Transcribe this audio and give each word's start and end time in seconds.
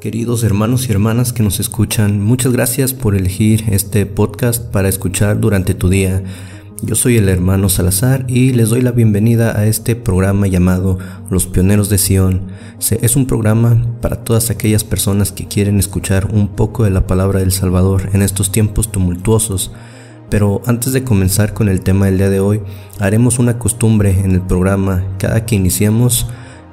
Queridos 0.00 0.44
hermanos 0.44 0.88
y 0.88 0.92
hermanas 0.92 1.34
que 1.34 1.42
nos 1.42 1.60
escuchan, 1.60 2.22
muchas 2.22 2.54
gracias 2.54 2.94
por 2.94 3.14
elegir 3.14 3.64
este 3.70 4.06
podcast 4.06 4.64
para 4.72 4.88
escuchar 4.88 5.40
durante 5.40 5.74
tu 5.74 5.90
día. 5.90 6.22
Yo 6.80 6.94
soy 6.94 7.18
el 7.18 7.28
hermano 7.28 7.68
Salazar 7.68 8.24
y 8.26 8.54
les 8.54 8.70
doy 8.70 8.80
la 8.80 8.92
bienvenida 8.92 9.58
a 9.58 9.66
este 9.66 9.96
programa 9.96 10.46
llamado 10.46 10.98
Los 11.28 11.46
Pioneros 11.46 11.90
de 11.90 11.98
Sion. 11.98 12.46
Es 13.02 13.14
un 13.14 13.26
programa 13.26 13.98
para 14.00 14.24
todas 14.24 14.48
aquellas 14.48 14.84
personas 14.84 15.32
que 15.32 15.46
quieren 15.46 15.78
escuchar 15.78 16.30
un 16.32 16.48
poco 16.48 16.84
de 16.84 16.90
la 16.90 17.06
palabra 17.06 17.40
del 17.40 17.52
Salvador 17.52 18.08
en 18.14 18.22
estos 18.22 18.50
tiempos 18.50 18.90
tumultuosos. 18.90 19.70
Pero 20.30 20.62
antes 20.64 20.94
de 20.94 21.04
comenzar 21.04 21.52
con 21.52 21.68
el 21.68 21.82
tema 21.82 22.06
del 22.06 22.16
día 22.16 22.30
de 22.30 22.40
hoy, 22.40 22.62
haremos 23.00 23.38
una 23.38 23.58
costumbre 23.58 24.18
en 24.18 24.30
el 24.30 24.40
programa. 24.40 25.04
Cada 25.18 25.44
que 25.44 25.56
iniciemos, 25.56 26.26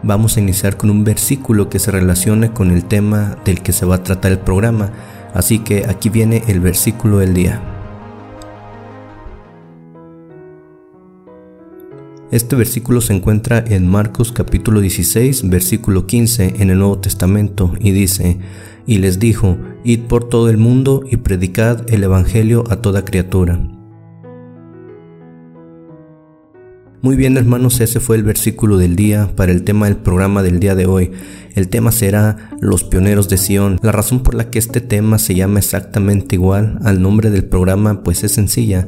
vamos 0.08 0.38
a 0.38 0.40
iniciar 0.40 0.78
con 0.78 0.90
un 0.90 1.04
versículo 1.04 1.70
que 1.70 1.80
se 1.80 1.92
relacione 1.92 2.52
con 2.54 2.72
el 2.72 2.86
tema 2.86 3.38
del 3.44 3.62
que 3.62 3.74
se 3.74 3.86
va 3.86 3.96
a 3.96 4.04
tratar 4.04 4.32
el 4.32 4.40
programa. 4.40 4.90
Así 5.34 5.60
que 5.60 5.86
aquí 5.86 6.10
viene 6.10 6.44
el 6.48 6.62
versículo 6.62 7.20
del 7.20 7.34
día. 7.34 7.62
Este 12.32 12.56
versículo 12.56 13.02
se 13.02 13.14
encuentra 13.14 13.64
en 13.66 13.88
Marcos 13.88 14.32
capítulo 14.32 14.82
16, 14.82 15.50
versículo 15.50 16.08
15 16.08 16.56
en 16.60 16.70
el 16.70 16.80
Nuevo 16.80 17.00
Testamento 17.00 17.74
y 17.80 17.92
dice, 17.92 18.40
y 18.86 18.98
les 18.98 19.20
dijo, 19.20 19.58
id 19.84 20.02
por 20.08 20.28
todo 20.28 20.50
el 20.50 20.58
mundo 20.58 21.04
y 21.10 21.18
predicad 21.18 21.86
el 21.90 22.04
Evangelio 22.04 22.64
a 22.70 22.78
toda 22.78 23.06
criatura. 23.06 23.77
Muy 27.02 27.16
bien 27.16 27.38
hermanos, 27.38 27.80
ese 27.80 28.00
fue 28.00 28.16
el 28.16 28.24
versículo 28.24 28.78
del 28.78 28.96
día 28.96 29.32
para 29.36 29.52
el 29.52 29.64
tema 29.64 29.86
del 29.86 29.98
programa 29.98 30.42
del 30.42 30.60
día 30.60 30.76
de 30.76 30.88
hoy. 30.88 31.12
El 31.56 31.70
tema 31.70 31.92
será 31.92 32.52
Los 32.60 32.84
Pioneros 32.84 33.30
de 33.30 33.38
Sion. 33.38 33.80
La 33.84 33.92
razón 33.92 34.24
por 34.24 34.34
la 34.34 34.50
que 34.50 34.60
este 34.60 34.82
tema 34.82 35.20
se 35.20 35.36
llama 35.36 35.60
exactamente 35.60 36.36
igual 36.36 36.80
al 36.84 37.02
nombre 37.02 37.30
del 37.30 37.46
programa 37.46 38.04
pues 38.04 38.24
es 38.24 38.32
sencilla 38.32 38.88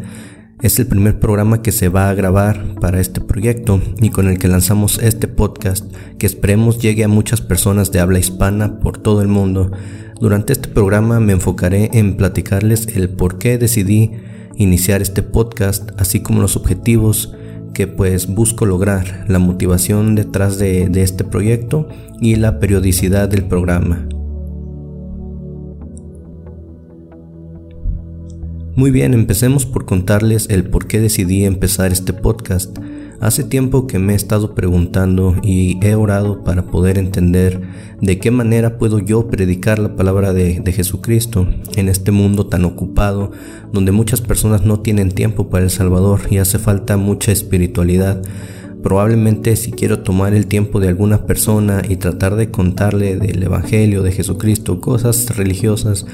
es 0.62 0.78
el 0.78 0.88
primer 0.88 1.20
programa 1.20 1.62
que 1.62 1.72
se 1.72 1.88
va 1.88 2.10
a 2.10 2.14
grabar 2.14 2.76
para 2.82 3.00
este 3.00 3.22
proyecto 3.22 3.80
y 4.02 4.10
con 4.10 4.28
el 4.28 4.40
que 4.40 4.50
lanzamos 4.50 5.00
este 5.02 5.30
podcast 5.30 5.86
que 6.18 6.26
esperemos 6.26 6.80
llegue 6.80 7.06
a 7.06 7.08
muchas 7.08 7.40
personas 7.40 7.94
de 7.94 8.02
habla 8.02 8.20
hispana 8.20 8.80
por 8.82 8.98
todo 8.98 9.22
el 9.22 9.30
mundo. 9.30 9.72
Durante 10.20 10.52
este 10.52 10.68
programa 10.68 11.22
me 11.22 11.32
enfocaré 11.32 11.92
en 11.94 12.18
platicarles 12.18 12.88
el 12.88 13.08
por 13.10 13.38
qué 13.38 13.58
decidí 13.58 14.12
iniciar 14.58 15.02
este 15.02 15.24
podcast, 15.24 15.92
así 15.98 16.20
como 16.20 16.42
los 16.42 16.58
objetivos 16.58 17.34
que 17.74 17.88
pues 17.88 18.28
busco 18.28 18.66
lograr, 18.66 19.26
la 19.28 19.40
motivación 19.40 20.16
detrás 20.16 20.58
de, 20.58 20.90
este 21.02 21.24
proyecto 21.24 21.88
y 22.20 22.36
la 22.36 22.60
periodicidad 22.60 23.30
del 23.30 23.46
programa. 23.46 24.08
Muy 28.76 28.92
bien, 28.92 29.14
empecemos 29.14 29.66
por 29.66 29.86
contarles 29.86 30.50
el 30.50 30.70
por 30.70 30.88
qué 30.88 31.00
decidí 31.02 31.44
empezar 31.46 31.92
este 31.92 32.14
podcast. 32.14 32.78
Hace 33.22 33.44
tiempo 33.44 33.86
que 33.86 34.00
me 34.00 34.14
he 34.14 34.16
estado 34.16 34.56
preguntando 34.56 35.36
y 35.44 35.78
he 35.86 35.94
orado 35.94 36.42
para 36.46 36.68
poder 36.68 36.98
entender 36.98 37.60
de 38.00 38.18
qué 38.18 38.32
manera 38.32 38.78
puedo 38.78 39.00
yo 39.00 39.28
predicar 39.28 39.78
la 39.78 39.98
palabra 39.98 40.32
de, 40.32 40.64
Jesucristo 40.72 41.46
en 41.76 41.90
este 41.90 42.12
mundo 42.12 42.46
tan 42.46 42.64
ocupado 42.64 43.32
donde 43.74 43.92
muchas 43.92 44.22
personas 44.22 44.64
no 44.64 44.80
tienen 44.80 45.12
tiempo 45.12 45.50
para 45.50 45.66
el 45.66 45.70
Salvador 45.70 46.22
y 46.30 46.38
hace 46.38 46.60
falta 46.60 46.96
mucha 46.96 47.34
espiritualidad. 47.34 48.22
Probablemente 48.82 49.58
si 49.58 49.74
quiero 49.74 50.00
tomar 50.00 50.34
el 50.34 50.48
tiempo 50.48 50.80
de 50.80 50.88
alguna 50.88 51.26
persona 51.26 51.82
y 51.88 51.98
tratar 51.98 52.38
de 52.38 52.52
contarle 52.52 53.18
del 53.18 53.44
Evangelio 53.44 54.02
de 54.02 54.14
Jesucristo, 54.14 54.80
cosas 54.80 55.36
religiosas, 55.36 56.06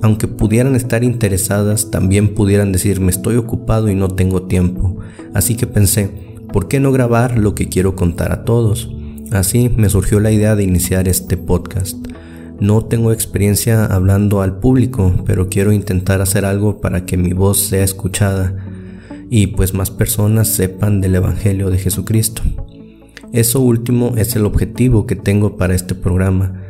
aunque 0.00 0.28
pudieran 0.28 0.76
estar 0.76 1.04
interesadas, 1.04 1.90
también 1.90 2.34
pudieran 2.34 2.72
decirme 2.72 3.10
estoy 3.10 3.36
ocupado 3.36 3.90
y 3.90 3.94
no 3.94 4.08
tengo 4.08 4.44
tiempo. 4.44 4.96
Así 5.34 5.54
que 5.54 5.66
pensé, 5.66 6.27
¿por 6.52 6.68
qué 6.68 6.80
no 6.80 6.92
grabar 6.92 7.38
lo 7.38 7.54
que 7.54 7.68
quiero 7.68 7.96
contar 7.96 8.32
a 8.32 8.44
todos? 8.44 8.90
Así 9.30 9.68
me 9.68 9.88
surgió 9.88 10.20
la 10.20 10.30
idea 10.30 10.56
de 10.56 10.64
iniciar 10.64 11.08
este 11.08 11.36
podcast. 11.36 11.96
No 12.60 12.84
tengo 12.84 13.12
experiencia 13.12 13.84
hablando 13.84 14.42
al 14.42 14.58
público, 14.58 15.14
pero 15.26 15.48
quiero 15.48 15.72
intentar 15.72 16.20
hacer 16.20 16.44
algo 16.44 16.80
para 16.80 17.04
que 17.04 17.16
mi 17.16 17.32
voz 17.32 17.60
sea 17.60 17.84
escuchada 17.84 18.56
y 19.30 19.48
pues 19.48 19.74
más 19.74 19.90
personas 19.90 20.48
sepan 20.48 21.00
del 21.00 21.14
Evangelio 21.14 21.70
de 21.70 21.78
Jesucristo. 21.78 22.42
Eso 23.32 23.60
último 23.60 24.14
es 24.16 24.34
el 24.36 24.46
objetivo 24.46 25.06
que 25.06 25.14
tengo 25.14 25.56
para 25.56 25.74
este 25.74 25.94
programa 25.94 26.67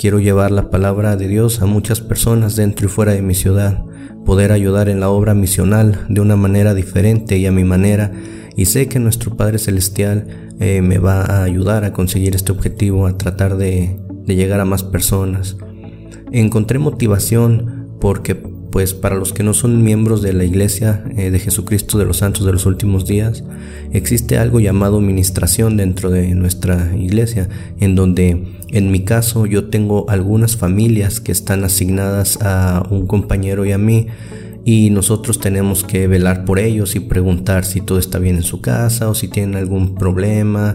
Quiero 0.00 0.18
llevar 0.18 0.50
la 0.50 0.70
palabra 0.70 1.16
de 1.16 1.28
Dios 1.28 1.60
a 1.60 1.66
muchas 1.66 2.00
personas 2.00 2.56
dentro 2.56 2.86
y 2.86 2.88
fuera 2.88 3.12
de 3.12 3.20
mi 3.20 3.34
ciudad, 3.34 3.84
poder 4.24 4.50
ayudar 4.50 4.88
en 4.88 4.98
la 4.98 5.10
obra 5.10 5.34
misional 5.34 6.06
de 6.08 6.22
una 6.22 6.36
manera 6.36 6.72
diferente 6.72 7.36
y 7.36 7.44
a 7.44 7.52
mi 7.52 7.64
manera, 7.64 8.10
y 8.56 8.64
sé 8.64 8.88
que 8.88 8.98
nuestro 8.98 9.36
Padre 9.36 9.58
Celestial 9.58 10.54
eh, 10.58 10.80
me 10.80 10.96
va 10.96 11.20
a 11.20 11.42
ayudar 11.42 11.84
a 11.84 11.92
conseguir 11.92 12.34
este 12.34 12.50
objetivo, 12.50 13.06
a 13.06 13.18
tratar 13.18 13.58
de, 13.58 14.00
de 14.24 14.36
llegar 14.36 14.60
a 14.60 14.64
más 14.64 14.84
personas. 14.84 15.58
Encontré 16.32 16.78
motivación 16.78 17.90
porque 18.00 18.36
pues 18.70 18.94
para 18.94 19.16
los 19.16 19.32
que 19.32 19.42
no 19.42 19.54
son 19.54 19.82
miembros 19.82 20.22
de 20.22 20.32
la 20.32 20.44
Iglesia 20.44 21.04
eh, 21.16 21.30
de 21.30 21.38
Jesucristo 21.38 21.98
de 21.98 22.04
los 22.04 22.18
Santos 22.18 22.44
de 22.44 22.52
los 22.52 22.66
Últimos 22.66 23.06
Días, 23.06 23.44
existe 23.92 24.38
algo 24.38 24.60
llamado 24.60 25.00
ministración 25.00 25.76
dentro 25.76 26.10
de 26.10 26.34
nuestra 26.34 26.96
iglesia, 26.96 27.48
en 27.78 27.94
donde 27.94 28.44
en 28.68 28.90
mi 28.90 29.04
caso 29.04 29.46
yo 29.46 29.68
tengo 29.68 30.08
algunas 30.08 30.56
familias 30.56 31.20
que 31.20 31.32
están 31.32 31.64
asignadas 31.64 32.38
a 32.42 32.86
un 32.90 33.06
compañero 33.06 33.64
y 33.64 33.72
a 33.72 33.78
mí, 33.78 34.06
y 34.64 34.90
nosotros 34.90 35.40
tenemos 35.40 35.84
que 35.84 36.06
velar 36.06 36.44
por 36.44 36.58
ellos 36.58 36.94
y 36.94 37.00
preguntar 37.00 37.64
si 37.64 37.80
todo 37.80 37.98
está 37.98 38.18
bien 38.18 38.36
en 38.36 38.42
su 38.42 38.60
casa 38.60 39.08
o 39.08 39.14
si 39.14 39.28
tienen 39.28 39.56
algún 39.56 39.94
problema, 39.94 40.74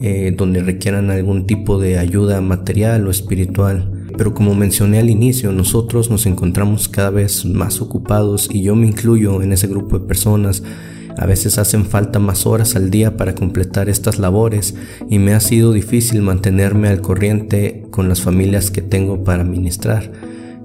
eh, 0.00 0.34
donde 0.36 0.62
requieran 0.62 1.10
algún 1.10 1.46
tipo 1.46 1.78
de 1.78 1.98
ayuda 1.98 2.40
material 2.40 3.06
o 3.06 3.10
espiritual. 3.10 3.93
Pero 4.16 4.34
como 4.34 4.54
mencioné 4.54 4.98
al 4.98 5.10
inicio, 5.10 5.52
nosotros 5.52 6.10
nos 6.10 6.26
encontramos 6.26 6.88
cada 6.88 7.10
vez 7.10 7.44
más 7.44 7.80
ocupados 7.80 8.48
y 8.52 8.62
yo 8.62 8.76
me 8.76 8.86
incluyo 8.86 9.42
en 9.42 9.52
ese 9.52 9.66
grupo 9.66 9.98
de 9.98 10.06
personas. 10.06 10.62
A 11.16 11.26
veces 11.26 11.58
hacen 11.58 11.84
falta 11.84 12.18
más 12.18 12.46
horas 12.46 12.74
al 12.74 12.90
día 12.90 13.16
para 13.16 13.34
completar 13.34 13.88
estas 13.88 14.18
labores 14.18 14.74
y 15.08 15.18
me 15.18 15.32
ha 15.32 15.40
sido 15.40 15.72
difícil 15.72 16.22
mantenerme 16.22 16.88
al 16.88 17.00
corriente 17.00 17.86
con 17.90 18.08
las 18.08 18.20
familias 18.20 18.70
que 18.70 18.82
tengo 18.82 19.22
para 19.22 19.44
ministrar. 19.44 20.10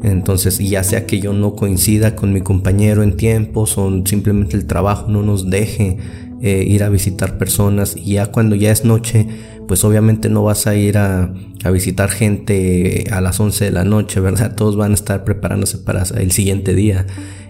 Entonces, 0.02 0.58
ya 0.60 0.84
sea 0.84 1.06
que 1.06 1.20
yo 1.20 1.34
no 1.34 1.56
coincida 1.56 2.16
con 2.16 2.32
mi 2.32 2.42
compañero 2.42 3.04
en 3.04 3.18
tiempos 3.18 3.78
o 3.78 3.92
simplemente 4.06 4.56
el 4.56 4.66
trabajo 4.66 5.10
no 5.10 5.24
nos 5.24 5.50
deje 5.50 5.98
eh, 6.42 6.64
ir 6.66 6.84
a 6.84 6.90
visitar 6.90 7.38
personas 7.38 7.98
y 7.98 8.14
ya 8.14 8.28
cuando 8.28 8.56
ya 8.56 8.72
es 8.72 8.86
noche, 8.86 9.28
pues 9.68 9.84
obviamente 9.84 10.30
no 10.30 10.44
vas 10.44 10.68
a 10.68 10.76
ir 10.76 10.98
a, 10.98 11.34
visitar 11.72 12.10
gente 12.10 13.04
a 13.12 13.20
las 13.20 13.40
11 13.40 13.66
de 13.66 13.72
la 13.72 13.84
noche, 13.84 14.22
¿verdad? 14.22 14.56
Todos 14.58 14.78
van 14.78 14.92
a 14.92 14.96
estar 14.96 15.26
preparándose 15.26 15.78
para 15.80 16.04
el 16.04 16.32
siguiente 16.32 16.74
día. 16.74 17.06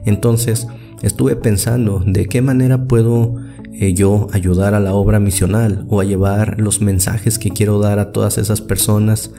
Entonces, 0.06 0.68
estuve 1.04 1.36
pensando 1.36 2.04
de 2.06 2.26
qué 2.26 2.42
manera 2.42 2.86
puedo 2.86 3.36
eh, 3.74 3.94
yo 3.94 4.28
ayudar 4.34 4.74
a 4.74 4.80
la 4.80 4.94
obra 4.94 5.20
misional 5.20 5.86
o 5.88 6.02
a 6.02 6.04
llevar 6.04 6.60
los 6.60 6.82
mensajes 6.82 7.38
que 7.38 7.52
quiero 7.52 7.80
dar 7.80 8.00
a 8.00 8.12
todas 8.12 8.38
esas 8.38 8.62
personas. 8.62 9.32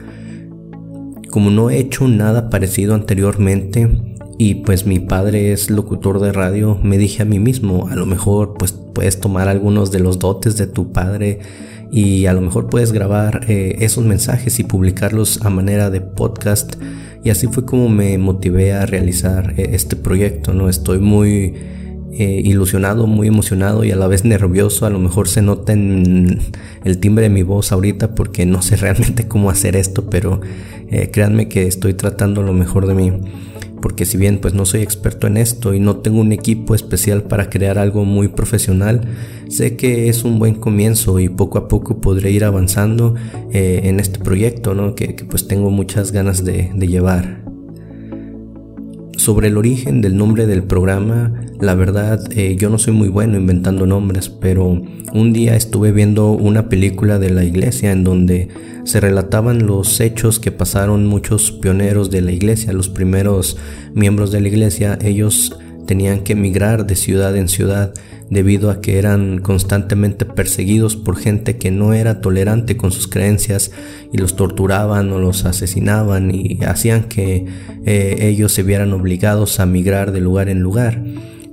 Como 1.29 1.49
no 1.49 1.69
he 1.69 1.77
hecho 1.77 2.07
nada 2.07 2.49
parecido 2.49 2.95
anteriormente 2.95 4.10
y 4.43 4.55
pues 4.55 4.87
mi 4.87 4.97
padre 4.97 5.51
es 5.51 5.69
locutor 5.69 6.19
de 6.19 6.31
radio, 6.31 6.75
me 6.81 6.97
dije 6.97 7.21
a 7.21 7.25
mí 7.25 7.37
mismo, 7.37 7.89
a 7.91 7.95
lo 7.95 8.07
mejor 8.07 8.55
pues 8.57 8.71
puedes 8.71 9.19
tomar 9.19 9.47
algunos 9.47 9.91
de 9.91 9.99
los 9.99 10.17
dotes 10.17 10.57
de 10.57 10.65
tu 10.65 10.91
padre 10.91 11.37
y 11.91 12.25
a 12.25 12.33
lo 12.33 12.41
mejor 12.41 12.67
puedes 12.67 12.91
grabar 12.91 13.45
eh, 13.47 13.75
esos 13.81 14.03
mensajes 14.03 14.59
y 14.59 14.63
publicarlos 14.63 15.45
a 15.45 15.51
manera 15.51 15.91
de 15.91 16.01
podcast 16.01 16.73
y 17.23 17.29
así 17.29 17.45
fue 17.45 17.65
como 17.65 17.87
me 17.87 18.17
motivé 18.17 18.73
a 18.73 18.87
realizar 18.87 19.53
eh, 19.57 19.69
este 19.73 19.95
proyecto 19.95 20.55
no 20.55 20.69
estoy 20.69 20.97
muy 20.97 21.53
eh, 22.11 22.41
ilusionado 22.43 23.05
muy 23.05 23.27
emocionado 23.27 23.83
y 23.83 23.91
a 23.91 23.95
la 23.95 24.07
vez 24.07 24.25
nervioso. 24.25 24.87
A 24.87 24.89
lo 24.89 24.97
mejor 24.97 25.27
se 25.27 25.43
nota 25.43 25.71
en 25.71 26.39
el 26.83 26.97
timbre 26.97 27.25
de 27.25 27.29
mi 27.29 27.43
voz 27.43 27.71
ahorita 27.71 28.15
porque 28.15 28.47
no 28.47 28.63
sé 28.63 28.75
realmente 28.85 29.27
cómo 29.27 29.51
hacer 29.51 29.75
esto 29.75 30.09
pero 30.09 30.41
créanme 31.11 31.47
que 31.47 31.67
estoy 31.67 31.93
tratando 31.93 32.41
lo 32.41 32.53
mejor 32.53 32.87
de 32.87 32.95
mí 32.95 33.11
porque 33.81 34.05
si 34.05 34.17
bien 34.17 34.39
pues 34.39 34.53
no 34.53 34.65
soy 34.65 34.81
experto 34.81 35.27
en 35.27 35.37
esto 35.37 35.73
y 35.73 35.79
no 35.79 35.97
tengo 35.97 36.21
un 36.21 36.31
equipo 36.31 36.75
especial 36.75 37.23
para 37.23 37.49
crear 37.49 37.77
algo 37.77 38.05
muy 38.05 38.29
profesional, 38.29 39.01
sé 39.49 39.75
que 39.75 40.07
es 40.09 40.23
un 40.23 40.39
buen 40.39 40.55
comienzo 40.55 41.19
y 41.19 41.29
poco 41.29 41.57
a 41.57 41.67
poco 41.67 41.99
podré 41.99 42.31
ir 42.31 42.45
avanzando 42.45 43.15
eh, 43.51 43.81
en 43.85 43.99
este 43.99 44.19
proyecto 44.19 44.73
¿no? 44.73 44.95
que, 44.95 45.13
pues 45.29 45.47
tengo 45.47 45.71
muchas 45.71 46.11
ganas 46.11 46.45
de, 46.45 46.71
de 46.73 46.87
llevar. 46.87 47.41
Sobre 49.17 49.49
el 49.49 49.57
origen 49.57 50.01
del 50.01 50.17
nombre 50.17 50.47
del 50.47 50.63
programa, 50.63 51.33
La 51.61 51.75
verdad, 51.75 52.19
eh, 52.35 52.55
yo 52.57 52.71
no 52.71 52.79
soy 52.79 52.91
muy 52.93 53.07
bueno 53.07 53.37
inventando 53.37 53.85
nombres, 53.85 54.29
pero 54.29 54.81
un 55.13 55.31
día 55.31 55.55
estuve 55.55 55.91
viendo 55.91 56.31
una 56.31 56.69
película 56.69 57.19
de 57.19 57.29
la 57.29 57.43
iglesia 57.43 57.91
en 57.91 58.03
donde 58.03 58.47
se 58.83 58.99
relataban 58.99 59.67
los 59.67 59.99
hechos 59.99 60.39
que 60.39 60.51
pasaron 60.51 61.05
muchos 61.05 61.51
pioneros 61.51 62.09
de 62.09 62.21
la 62.21 62.31
iglesia, 62.31 62.73
los 62.73 62.89
primeros 62.89 63.57
miembros 63.93 64.31
de 64.31 64.41
la 64.41 64.47
iglesia, 64.47 64.97
ellos 65.03 65.55
tenían 65.85 66.21
que 66.21 66.33
emigrar 66.33 66.87
de 66.87 66.95
ciudad 66.95 67.35
en 67.37 67.47
ciudad 67.47 67.93
debido 68.31 68.71
a 68.71 68.81
que 68.81 68.97
eran 68.97 69.37
constantemente 69.39 70.25
perseguidos 70.25 70.95
por 70.95 71.15
gente 71.15 71.57
que 71.57 71.69
no 71.69 71.93
era 71.93 72.21
tolerante 72.21 72.75
con 72.75 72.91
sus 72.91 73.07
creencias 73.07 73.71
y 74.11 74.17
los 74.17 74.35
torturaban 74.35 75.11
o 75.11 75.19
los 75.19 75.45
asesinaban 75.45 76.33
y 76.33 76.57
hacían 76.63 77.03
que 77.03 77.45
eh, 77.85 78.17
ellos 78.21 78.51
se 78.51 78.63
vieran 78.63 78.93
obligados 78.93 79.59
a 79.59 79.67
migrar 79.67 80.11
de 80.11 80.21
lugar 80.21 80.49
en 80.49 80.61
lugar. 80.61 81.03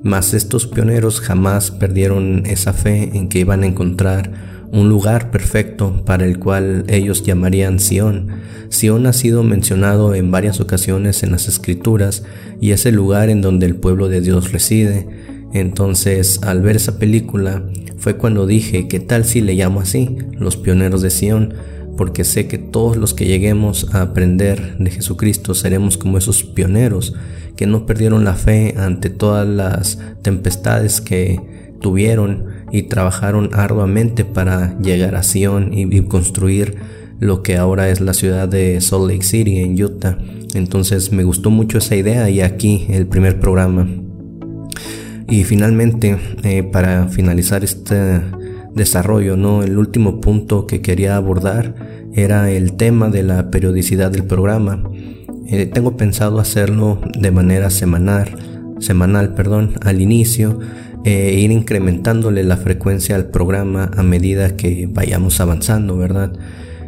Mas 0.03 0.35
estos 0.35 0.67
pioneros 0.67 1.21
jamás 1.21 1.71
perdieron 1.71 2.45
esa 2.47 2.73
fe 2.73 3.11
en 3.15 3.29
que 3.29 3.41
iban 3.41 3.62
a 3.62 3.67
encontrar 3.67 4.59
un 4.71 4.89
lugar 4.89 5.31
perfecto 5.31 6.03
para 6.05 6.25
el 6.27 6.39
cual 6.39 6.85
ellos 6.89 7.23
llamarían 7.23 7.81
Sión. 7.81 8.29
Sión 8.69 9.06
ha 9.06 9.12
sido 9.12 9.43
mencionado 9.43 10.15
en 10.15 10.31
varias 10.31 10.61
ocasiones 10.61 11.23
en 11.23 11.33
las 11.33 11.49
escrituras 11.49 12.25
y 12.61 12.73
es 12.73 12.85
el 12.87 12.95
lugar 12.95 13.31
en 13.31 13.41
donde 13.41 13.67
el 13.67 13.77
pueblo 13.77 14.09
de 14.09 14.21
Dios 14.21 14.53
reside. 14.53 15.09
Entonces, 15.53 16.41
al 16.43 16.61
ver 16.61 16.77
esa 16.77 16.99
película, 16.99 17.65
fue 17.97 18.17
cuando 18.17 18.47
dije, 18.47 18.87
¿qué 18.89 19.01
tal 19.01 19.25
si 19.25 19.41
le 19.41 19.55
llamo 19.55 19.81
así? 19.81 20.17
Los 20.39 20.56
pioneros 20.56 21.01
de 21.01 21.11
Sión, 21.11 21.55
porque 21.97 22.25
sé 22.25 22.47
que 22.47 22.59
todos 22.59 22.97
los 22.97 23.15
que 23.15 23.27
lleguemos 23.27 23.89
a 23.93 24.03
aprender 24.03 24.77
de 24.79 24.91
Jesucristo 24.91 25.55
seremos 25.55 25.97
como 25.97 26.19
esos 26.19 26.44
pioneros 26.44 27.15
que 27.58 27.66
no 27.66 27.87
perdieron 27.87 28.25
la 28.25 28.34
fe 28.34 28.76
ante 28.78 29.10
todas 29.10 29.44
las 29.44 29.99
tempestades 30.22 31.00
que 31.00 31.40
tuvieron 31.81 32.44
y 32.70 32.84
trabajaron 32.84 33.50
arduamente 33.52 34.25
para 34.25 34.78
llegar 34.78 35.16
a 35.16 35.25
Sion 35.25 35.76
y, 35.76 36.02
construir 36.02 36.76
lo 37.19 37.43
que 37.43 37.56
ahora 37.56 37.88
es 37.88 38.00
la 38.00 38.14
ciudad 38.14 38.49
de 38.49 38.81
Salt 38.81 39.10
Lake 39.10 39.25
City 39.25 39.58
en 39.58 39.82
Utah. 39.82 40.19
Entonces 40.55 41.10
me 41.10 41.25
gustó 41.25 41.50
mucho 41.50 41.78
esa 41.78 41.96
idea 41.96 42.31
y 42.31 42.43
aquí 42.43 42.87
el 42.90 43.08
primer 43.08 43.40
programa. 43.40 43.88
Y 45.28 45.43
finalmente, 45.43 46.16
eh, 46.44 46.62
para 46.62 47.08
finalizar 47.08 47.64
este 47.64 48.20
desarrollo, 48.72 49.37
¿no? 49.37 49.64
el 49.64 49.78
último 49.78 50.20
punto 50.20 50.64
que 50.64 50.81
quería 50.81 51.16
abordar 51.16 51.75
era 52.14 52.52
el 52.52 52.75
tema 52.75 53.08
de 53.08 53.25
la 53.25 53.50
periodicidad 53.50 54.12
del 54.12 54.22
programa. 54.26 54.84
Eh, 55.50 55.65
tengo 55.65 55.97
pensado 55.97 56.41
hacerlo 56.41 57.00
de 57.19 57.31
manera 57.31 57.71
semanal, 57.71 58.37
semanal 58.81 59.33
perdón, 59.33 59.77
al 59.81 60.03
inicio 60.03 60.59
e 61.05 61.41
ir 61.41 61.50
incrementándole 61.50 62.43
la 62.45 62.59
frecuencia 62.59 63.17
al 63.17 63.31
programa 63.31 63.91
a 63.97 64.03
medida 64.03 64.56
que 64.56 64.87
vayamos 64.93 65.41
avanzando, 65.41 65.97
¿verdad? 65.97 66.35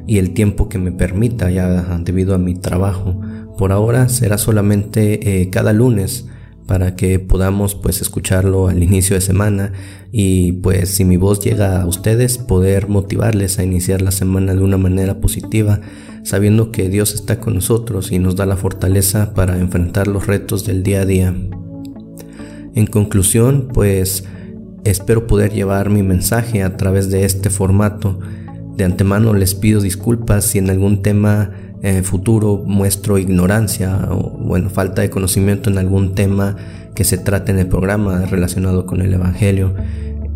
Y 0.07 0.19
el 0.19 0.35
tiempo 0.35 0.69
que 0.69 0.79
me 0.79 0.93
permita 0.93 1.51
ya 1.51 1.99
debido 2.05 2.35
a 2.35 2.39
mi 2.39 2.55
trabajo. 2.55 3.19
Por 3.57 3.73
ahora 3.73 4.11
será 4.11 4.37
solamente 4.37 5.41
eh, 5.41 5.49
cada 5.49 5.73
lunes 5.73 6.27
para 6.67 6.97
que 6.97 7.19
podamos 7.19 7.75
pues 7.75 8.03
escucharlo 8.03 8.69
al 8.69 8.83
inicio 8.83 9.17
de 9.17 9.23
semana 9.23 9.73
y 10.13 10.53
pues 10.53 10.91
si 10.91 11.06
mi 11.06 11.17
voz 11.17 11.41
llega 11.41 11.81
a 11.81 11.87
ustedes 11.87 12.37
poder 12.37 12.89
motivarles 12.89 13.59
a 13.59 13.65
iniciar 13.65 14.03
la 14.03 14.11
semana 14.11 14.55
de 14.55 14.61
una 14.61 14.77
manera 14.77 15.19
positiva 15.19 15.81
sabiendo 16.22 16.70
que 16.72 16.88
Dios 16.88 17.14
está 17.14 17.40
con 17.40 17.55
nosotros 17.55 18.12
y 18.12 18.19
nos 18.19 18.37
da 18.37 18.46
la 18.46 18.56
fortaleza 18.56 19.34
para 19.34 19.58
enfrentar 19.58 20.06
los 20.06 20.26
retos 20.26 20.64
del 20.64 20.82
día 20.82 21.02
a 21.02 21.06
día. 21.06 21.34
En 22.75 22.87
conclusión 22.87 23.69
pues 23.72 24.25
espero 24.84 25.26
poder 25.26 25.52
llevar 25.52 25.90
mi 25.90 26.02
mensaje 26.02 26.62
a 26.62 26.76
través 26.76 27.11
de 27.11 27.25
este 27.25 27.50
formato. 27.50 28.19
De 28.76 28.84
antemano 28.84 29.34
les 29.34 29.55
pido 29.55 29.81
disculpas 29.81 30.44
si 30.44 30.58
en 30.58 30.70
algún 30.70 31.02
tema 31.02 31.50
en 31.82 32.05
futuro 32.05 32.62
muestro 32.67 33.19
ignorancia 33.19 34.08
o 34.11 34.31
bueno, 34.38 34.70
falta 34.70 35.02
de 35.02 35.11
conocimiento 35.11 35.70
en 35.70 35.78
algún 35.78 36.14
tema 36.14 36.56
que 36.94 37.05
se 37.05 37.19
trate 37.19 37.52
en 37.52 37.58
el 37.58 37.67
programa 37.69 38.26
relacionado 38.26 38.87
con 38.87 39.00
el 39.00 39.14
Evangelio. 39.14 39.75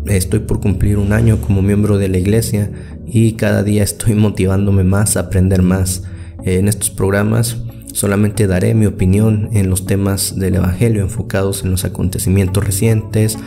Estoy 0.07 0.39
por 0.39 0.59
cumplir 0.59 0.97
un 0.97 1.13
año 1.13 1.41
como 1.41 1.61
miembro 1.61 1.97
de 1.97 2.09
la 2.09 2.17
iglesia 2.17 2.71
y 3.05 3.33
cada 3.33 3.63
día 3.63 3.83
estoy 3.83 4.13
motivándome 4.15 4.83
más 4.83 5.17
a 5.17 5.21
aprender 5.21 5.61
más. 5.61 6.03
En 6.43 6.67
estos 6.67 6.89
programas 6.89 7.57
solamente 7.93 8.45
daré 8.45 8.75
mi 8.75 8.85
opinión 8.85 9.49
en 9.53 9.69
los 9.69 9.85
temas 9.85 10.37
del 10.37 10.55
Evangelio 10.55 11.01
enfocados 11.01 11.63
en 11.63 11.71
los 11.71 11.85
acontecimientos 11.85 12.63
recientes, 12.63 13.37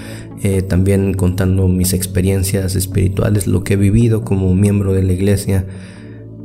eh, 0.43 0.63
también 0.63 1.15
contando 1.15 1.69
mis 1.69 1.93
experiencias 1.93 2.75
espirituales, 2.75 3.47
lo 3.47 3.63
que 3.63 3.75
he 3.75 3.77
vivido 3.77 4.23
como 4.25 4.55
miembro 4.55 4.95
de 4.95 5.03
la 5.03 5.13
iglesia 5.13 5.67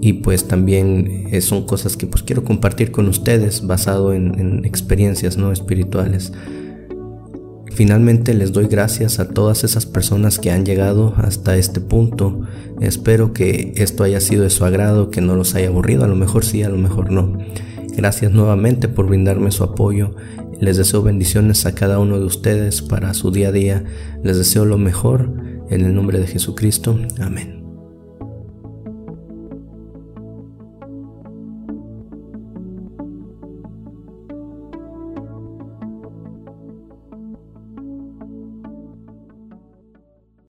y 0.03 0.13
pues 0.13 0.49
también 0.49 1.27
eh, 1.31 1.39
son 1.39 1.65
cosas 1.65 1.95
que 1.95 2.07
pues 2.07 2.23
quiero 2.23 2.43
compartir 2.43 2.91
con 2.91 3.07
ustedes 3.07 3.65
basado 3.65 4.13
en, 4.13 4.65
experiencias 4.65 5.37
no 5.37 5.53
espirituales. 5.53 6.33
Finalmente 7.73 8.35
les 8.35 8.51
doy 8.51 8.67
gracias 8.67 9.19
a 9.19 9.29
todas 9.29 9.63
esas 9.63 9.87
personas 9.87 10.37
que 10.37 10.51
han 10.51 10.63
llegado 10.63 11.15
hasta 11.17 11.57
este 11.57 11.81
punto. 11.81 12.41
Espero 12.81 13.33
que 13.33 13.73
esto 13.77 14.03
haya 14.03 14.19
sido 14.19 14.43
de 14.43 14.51
su 14.51 14.63
agrado, 14.63 15.09
que 15.09 15.21
no 15.21 15.35
los 15.35 15.55
haya 15.55 15.69
aburrido, 15.69 16.03
a 16.03 16.07
lo 16.07 16.15
mejor 16.15 16.45
sí, 16.45 16.61
a 16.61 16.69
lo 16.69 16.77
mejor 16.77 17.11
no. 17.11 17.37
Gracias 17.95 18.31
nuevamente 18.31 18.87
por 18.87 19.07
brindarme 19.07 19.51
su 19.51 19.63
apoyo. 19.63 20.15
Les 20.59 20.77
deseo 20.77 21.01
bendiciones 21.01 21.65
a 21.65 21.73
cada 21.73 21.97
uno 21.99 22.19
de 22.19 22.25
ustedes 22.25 22.81
para 22.81 23.13
su 23.15 23.31
día 23.31 23.49
a 23.49 23.51
día. 23.51 23.83
Les 24.23 24.37
deseo 24.37 24.65
lo 24.65 24.77
mejor 24.77 25.33
en 25.69 25.81
el 25.81 25.95
nombre 25.95 26.19
de 26.19 26.27
Jesucristo. 26.27 26.99
Amén. 27.19 27.62